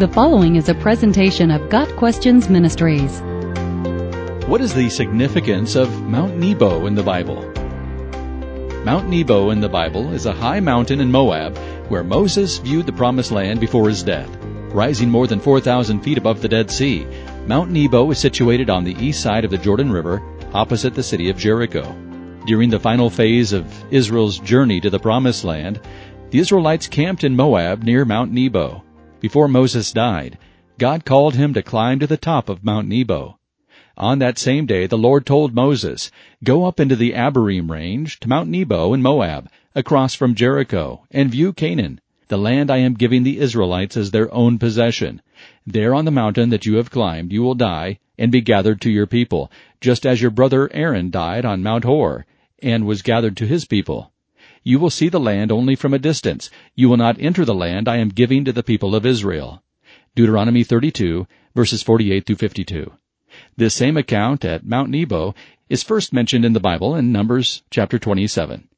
The 0.00 0.08
following 0.08 0.56
is 0.56 0.70
a 0.70 0.74
presentation 0.74 1.50
of 1.50 1.68
Got 1.68 1.94
Questions 1.96 2.48
Ministries. 2.48 3.20
What 4.48 4.62
is 4.62 4.72
the 4.72 4.88
significance 4.88 5.76
of 5.76 5.90
Mount 6.04 6.38
Nebo 6.38 6.86
in 6.86 6.94
the 6.94 7.02
Bible? 7.02 7.42
Mount 8.82 9.10
Nebo 9.10 9.50
in 9.50 9.60
the 9.60 9.68
Bible 9.68 10.14
is 10.14 10.24
a 10.24 10.32
high 10.32 10.58
mountain 10.60 11.02
in 11.02 11.12
Moab 11.12 11.58
where 11.90 12.02
Moses 12.02 12.56
viewed 12.56 12.86
the 12.86 12.94
promised 12.94 13.30
land 13.30 13.60
before 13.60 13.90
his 13.90 14.02
death. 14.02 14.34
Rising 14.72 15.10
more 15.10 15.26
than 15.26 15.38
4,000 15.38 16.00
feet 16.00 16.16
above 16.16 16.40
the 16.40 16.48
Dead 16.48 16.70
Sea, 16.70 17.06
Mount 17.46 17.70
Nebo 17.70 18.10
is 18.10 18.18
situated 18.18 18.70
on 18.70 18.84
the 18.84 18.96
east 19.04 19.20
side 19.20 19.44
of 19.44 19.50
the 19.50 19.58
Jordan 19.58 19.92
River, 19.92 20.22
opposite 20.54 20.94
the 20.94 21.02
city 21.02 21.28
of 21.28 21.36
Jericho. 21.36 21.84
During 22.46 22.70
the 22.70 22.80
final 22.80 23.10
phase 23.10 23.52
of 23.52 23.66
Israel's 23.92 24.38
journey 24.38 24.80
to 24.80 24.88
the 24.88 24.98
Promised 24.98 25.44
Land, 25.44 25.78
the 26.30 26.38
Israelites 26.38 26.86
camped 26.86 27.22
in 27.22 27.36
Moab 27.36 27.82
near 27.82 28.06
Mount 28.06 28.32
Nebo. 28.32 28.82
Before 29.20 29.48
Moses 29.48 29.92
died, 29.92 30.38
God 30.78 31.04
called 31.04 31.34
him 31.34 31.52
to 31.52 31.62
climb 31.62 31.98
to 31.98 32.06
the 32.06 32.16
top 32.16 32.48
of 32.48 32.64
Mount 32.64 32.88
Nebo. 32.88 33.38
On 33.98 34.18
that 34.18 34.38
same 34.38 34.64
day, 34.64 34.86
the 34.86 34.96
Lord 34.96 35.26
told 35.26 35.54
Moses, 35.54 36.10
Go 36.42 36.64
up 36.64 36.80
into 36.80 36.96
the 36.96 37.12
Abarim 37.12 37.70
range 37.70 38.18
to 38.20 38.28
Mount 38.28 38.48
Nebo 38.48 38.94
in 38.94 39.02
Moab, 39.02 39.50
across 39.74 40.14
from 40.14 40.34
Jericho, 40.34 41.04
and 41.10 41.30
view 41.30 41.52
Canaan, 41.52 42.00
the 42.28 42.38
land 42.38 42.70
I 42.70 42.78
am 42.78 42.94
giving 42.94 43.22
the 43.22 43.38
Israelites 43.40 43.94
as 43.94 44.10
their 44.10 44.32
own 44.32 44.58
possession. 44.58 45.20
There 45.66 45.94
on 45.94 46.06
the 46.06 46.10
mountain 46.10 46.48
that 46.48 46.64
you 46.64 46.76
have 46.76 46.90
climbed, 46.90 47.30
you 47.30 47.42
will 47.42 47.54
die 47.54 47.98
and 48.18 48.32
be 48.32 48.40
gathered 48.40 48.80
to 48.80 48.90
your 48.90 49.06
people, 49.06 49.50
just 49.82 50.06
as 50.06 50.22
your 50.22 50.30
brother 50.30 50.72
Aaron 50.72 51.10
died 51.10 51.44
on 51.44 51.62
Mount 51.62 51.84
Hor 51.84 52.24
and 52.62 52.86
was 52.86 53.02
gathered 53.02 53.36
to 53.36 53.46
his 53.46 53.66
people. 53.66 54.09
You 54.62 54.78
will 54.78 54.90
see 54.90 55.08
the 55.08 55.18
land 55.18 55.50
only 55.50 55.74
from 55.74 55.94
a 55.94 55.98
distance. 55.98 56.50
You 56.74 56.90
will 56.90 56.98
not 56.98 57.18
enter 57.18 57.46
the 57.46 57.54
land 57.54 57.88
I 57.88 57.96
am 57.96 58.10
giving 58.10 58.44
to 58.44 58.52
the 58.52 58.62
people 58.62 58.94
of 58.94 59.06
Israel. 59.06 59.62
Deuteronomy 60.14 60.64
32, 60.64 61.26
verses 61.54 61.82
48 61.82 62.26
through 62.26 62.36
52. 62.36 62.92
This 63.56 63.74
same 63.74 63.96
account 63.96 64.44
at 64.44 64.66
Mount 64.66 64.90
Nebo 64.90 65.34
is 65.70 65.82
first 65.82 66.12
mentioned 66.12 66.44
in 66.44 66.52
the 66.52 66.60
Bible 66.60 66.94
in 66.94 67.10
Numbers 67.10 67.62
chapter 67.70 67.98
27. 67.98 68.68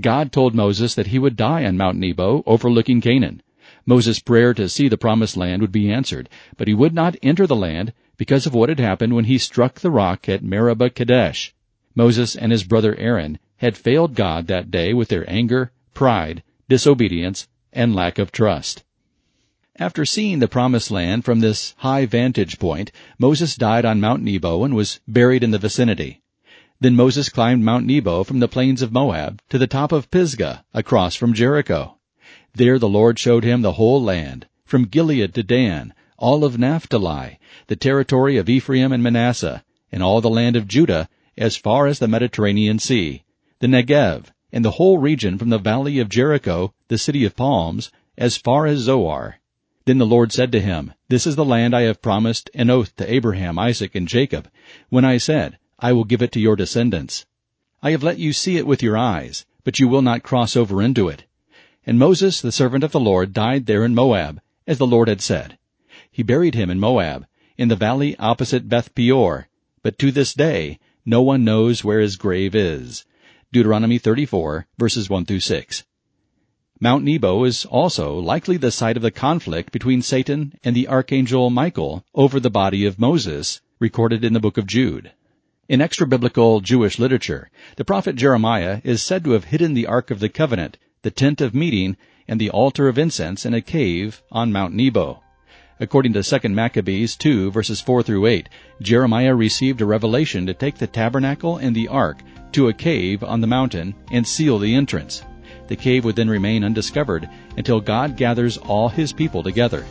God 0.00 0.30
told 0.30 0.54
Moses 0.54 0.94
that 0.94 1.08
he 1.08 1.18
would 1.18 1.36
die 1.36 1.64
on 1.64 1.76
Mount 1.76 1.98
Nebo 1.98 2.44
overlooking 2.46 3.00
Canaan. 3.00 3.42
Moses' 3.86 4.20
prayer 4.20 4.54
to 4.54 4.68
see 4.68 4.88
the 4.88 4.96
promised 4.96 5.36
land 5.36 5.62
would 5.62 5.72
be 5.72 5.90
answered, 5.90 6.28
but 6.56 6.68
he 6.68 6.74
would 6.74 6.94
not 6.94 7.16
enter 7.22 7.46
the 7.46 7.56
land 7.56 7.92
because 8.16 8.46
of 8.46 8.54
what 8.54 8.68
had 8.68 8.78
happened 8.78 9.14
when 9.14 9.24
he 9.24 9.38
struck 9.38 9.80
the 9.80 9.90
rock 9.90 10.28
at 10.28 10.44
Meribah 10.44 10.90
Kadesh. 10.90 11.52
Moses 11.94 12.36
and 12.36 12.52
his 12.52 12.62
brother 12.62 12.94
Aaron 12.98 13.38
had 13.64 13.78
failed 13.78 14.14
God 14.14 14.46
that 14.46 14.70
day 14.70 14.92
with 14.92 15.08
their 15.08 15.24
anger, 15.28 15.72
pride, 15.94 16.42
disobedience, 16.68 17.48
and 17.72 17.94
lack 17.94 18.18
of 18.18 18.30
trust. 18.30 18.84
After 19.78 20.04
seeing 20.04 20.38
the 20.38 20.48
promised 20.48 20.90
land 20.90 21.24
from 21.24 21.40
this 21.40 21.74
high 21.78 22.04
vantage 22.04 22.58
point, 22.58 22.92
Moses 23.18 23.56
died 23.56 23.86
on 23.86 24.02
Mount 24.02 24.22
Nebo 24.22 24.64
and 24.64 24.74
was 24.74 25.00
buried 25.08 25.42
in 25.42 25.50
the 25.50 25.58
vicinity. 25.58 26.20
Then 26.78 26.94
Moses 26.94 27.30
climbed 27.30 27.64
Mount 27.64 27.86
Nebo 27.86 28.22
from 28.22 28.38
the 28.38 28.48
plains 28.48 28.82
of 28.82 28.92
Moab 28.92 29.40
to 29.48 29.56
the 29.56 29.66
top 29.66 29.92
of 29.92 30.10
Pisgah, 30.10 30.62
across 30.74 31.14
from 31.14 31.32
Jericho. 31.32 31.96
There 32.54 32.78
the 32.78 32.86
Lord 32.86 33.18
showed 33.18 33.44
him 33.44 33.62
the 33.62 33.72
whole 33.72 34.02
land, 34.02 34.46
from 34.66 34.84
Gilead 34.84 35.32
to 35.32 35.42
Dan, 35.42 35.94
all 36.18 36.44
of 36.44 36.58
Naphtali, 36.58 37.38
the 37.68 37.76
territory 37.76 38.36
of 38.36 38.50
Ephraim 38.50 38.92
and 38.92 39.02
Manasseh, 39.02 39.64
and 39.90 40.02
all 40.02 40.20
the 40.20 40.28
land 40.28 40.54
of 40.54 40.68
Judah, 40.68 41.08
as 41.38 41.56
far 41.56 41.86
as 41.86 41.98
the 41.98 42.06
Mediterranean 42.06 42.78
Sea, 42.78 43.23
the 43.64 43.68
Negev, 43.68 44.26
and 44.52 44.62
the 44.62 44.72
whole 44.72 44.98
region 44.98 45.38
from 45.38 45.48
the 45.48 45.56
valley 45.56 45.98
of 45.98 46.10
Jericho, 46.10 46.74
the 46.88 46.98
city 46.98 47.24
of 47.24 47.34
palms, 47.34 47.90
as 48.18 48.36
far 48.36 48.66
as 48.66 48.80
Zoar. 48.80 49.38
Then 49.86 49.96
the 49.96 50.04
Lord 50.04 50.32
said 50.32 50.52
to 50.52 50.60
him, 50.60 50.92
This 51.08 51.26
is 51.26 51.34
the 51.34 51.46
land 51.46 51.74
I 51.74 51.80
have 51.84 52.02
promised 52.02 52.50
an 52.52 52.68
oath 52.68 52.94
to 52.96 53.10
Abraham, 53.10 53.58
Isaac, 53.58 53.94
and 53.94 54.06
Jacob, 54.06 54.50
when 54.90 55.06
I 55.06 55.16
said, 55.16 55.56
I 55.78 55.94
will 55.94 56.04
give 56.04 56.20
it 56.20 56.30
to 56.32 56.40
your 56.40 56.56
descendants. 56.56 57.24
I 57.82 57.92
have 57.92 58.02
let 58.02 58.18
you 58.18 58.34
see 58.34 58.58
it 58.58 58.66
with 58.66 58.82
your 58.82 58.98
eyes, 58.98 59.46
but 59.64 59.80
you 59.80 59.88
will 59.88 60.02
not 60.02 60.22
cross 60.22 60.56
over 60.56 60.82
into 60.82 61.08
it. 61.08 61.24
And 61.86 61.98
Moses, 61.98 62.42
the 62.42 62.52
servant 62.52 62.84
of 62.84 62.92
the 62.92 63.00
Lord, 63.00 63.32
died 63.32 63.64
there 63.64 63.86
in 63.86 63.94
Moab, 63.94 64.42
as 64.66 64.76
the 64.76 64.86
Lord 64.86 65.08
had 65.08 65.22
said. 65.22 65.56
He 66.12 66.22
buried 66.22 66.54
him 66.54 66.68
in 66.68 66.78
Moab, 66.78 67.24
in 67.56 67.68
the 67.68 67.76
valley 67.76 68.14
opposite 68.18 68.68
Beth 68.68 68.94
Peor, 68.94 69.48
but 69.82 69.98
to 70.00 70.12
this 70.12 70.34
day 70.34 70.78
no 71.06 71.22
one 71.22 71.44
knows 71.44 71.82
where 71.82 72.00
his 72.00 72.16
grave 72.16 72.54
is. 72.54 73.06
Deuteronomy 73.54 73.98
34, 73.98 74.66
verses 74.78 75.08
1 75.08 75.26
through 75.26 75.38
6. 75.38 75.84
Mount 76.80 77.04
Nebo 77.04 77.44
is 77.44 77.64
also 77.64 78.18
likely 78.18 78.56
the 78.56 78.72
site 78.72 78.96
of 78.96 79.02
the 79.04 79.12
conflict 79.12 79.70
between 79.70 80.02
Satan 80.02 80.58
and 80.64 80.74
the 80.74 80.88
archangel 80.88 81.50
Michael 81.50 82.04
over 82.16 82.40
the 82.40 82.50
body 82.50 82.84
of 82.84 82.98
Moses, 82.98 83.60
recorded 83.78 84.24
in 84.24 84.32
the 84.32 84.40
book 84.40 84.58
of 84.58 84.66
Jude. 84.66 85.12
In 85.68 85.80
extra-biblical 85.80 86.62
Jewish 86.62 86.98
literature, 86.98 87.48
the 87.76 87.84
prophet 87.84 88.16
Jeremiah 88.16 88.80
is 88.82 89.02
said 89.02 89.22
to 89.22 89.30
have 89.30 89.44
hidden 89.44 89.74
the 89.74 89.86
Ark 89.86 90.10
of 90.10 90.18
the 90.18 90.28
Covenant, 90.28 90.76
the 91.02 91.12
tent 91.12 91.40
of 91.40 91.54
meeting, 91.54 91.96
and 92.26 92.40
the 92.40 92.50
altar 92.50 92.88
of 92.88 92.98
incense 92.98 93.46
in 93.46 93.54
a 93.54 93.60
cave 93.60 94.20
on 94.32 94.52
Mount 94.52 94.74
Nebo. 94.74 95.22
According 95.78 96.12
to 96.14 96.24
2 96.24 96.48
Maccabees 96.48 97.14
2 97.14 97.52
verses 97.52 97.80
4 97.80 98.02
through 98.02 98.26
8, 98.26 98.48
Jeremiah 98.82 99.36
received 99.36 99.80
a 99.80 99.86
revelation 99.86 100.44
to 100.46 100.54
take 100.54 100.78
the 100.78 100.88
tabernacle 100.88 101.56
and 101.56 101.76
the 101.76 101.86
ark 101.86 102.18
to 102.54 102.68
a 102.68 102.72
cave 102.72 103.22
on 103.22 103.40
the 103.40 103.46
mountain 103.46 103.94
and 104.10 104.26
seal 104.26 104.58
the 104.58 104.74
entrance. 104.74 105.22
The 105.68 105.76
cave 105.76 106.04
would 106.04 106.16
then 106.16 106.28
remain 106.28 106.64
undiscovered 106.64 107.28
until 107.56 107.80
God 107.80 108.16
gathers 108.16 108.58
all 108.58 108.88
his 108.88 109.12
people 109.12 109.42
together. 109.42 109.84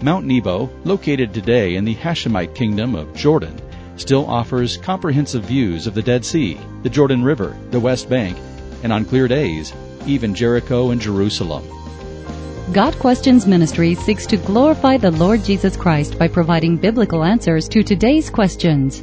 Mount 0.00 0.24
Nebo, 0.24 0.70
located 0.84 1.34
today 1.34 1.76
in 1.76 1.84
the 1.84 1.94
Hashemite 1.94 2.54
kingdom 2.54 2.94
of 2.94 3.14
Jordan, 3.14 3.60
still 3.96 4.24
offers 4.26 4.76
comprehensive 4.78 5.44
views 5.44 5.86
of 5.86 5.94
the 5.94 6.02
Dead 6.02 6.24
Sea, 6.24 6.58
the 6.82 6.88
Jordan 6.88 7.22
River, 7.22 7.56
the 7.70 7.80
West 7.80 8.08
Bank, 8.08 8.38
and 8.82 8.92
on 8.92 9.04
clear 9.04 9.28
days, 9.28 9.72
even 10.06 10.34
Jericho 10.34 10.90
and 10.90 11.00
Jerusalem. 11.00 11.64
Got 12.72 12.94
Questions 12.98 13.46
Ministry 13.46 13.94
seeks 13.94 14.26
to 14.26 14.36
glorify 14.36 14.96
the 14.96 15.10
Lord 15.10 15.44
Jesus 15.44 15.76
Christ 15.76 16.18
by 16.18 16.28
providing 16.28 16.76
biblical 16.76 17.24
answers 17.24 17.68
to 17.68 17.82
today's 17.82 18.30
questions. 18.30 19.02